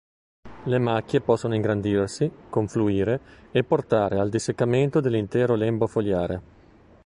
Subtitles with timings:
[0.63, 3.19] Le macchie possono ingrandirsi, confluire
[3.51, 6.41] e portare al disseccamento dell'intero lembo fogliare.